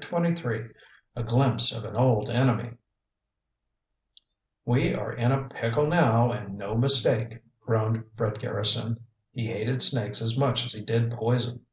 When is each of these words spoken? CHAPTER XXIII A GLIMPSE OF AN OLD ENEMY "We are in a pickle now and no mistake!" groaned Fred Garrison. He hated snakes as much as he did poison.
CHAPTER 0.00 0.32
XXIII 0.32 0.68
A 1.14 1.22
GLIMPSE 1.22 1.70
OF 1.76 1.84
AN 1.84 1.94
OLD 1.96 2.28
ENEMY 2.28 2.72
"We 4.64 4.92
are 4.92 5.12
in 5.12 5.30
a 5.30 5.44
pickle 5.48 5.86
now 5.86 6.32
and 6.32 6.58
no 6.58 6.74
mistake!" 6.76 7.40
groaned 7.64 8.02
Fred 8.16 8.40
Garrison. 8.40 9.04
He 9.32 9.46
hated 9.46 9.84
snakes 9.84 10.20
as 10.20 10.36
much 10.36 10.66
as 10.66 10.72
he 10.72 10.82
did 10.82 11.12
poison. 11.12 11.66